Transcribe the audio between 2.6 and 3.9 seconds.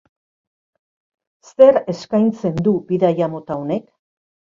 du bidaia mota honek?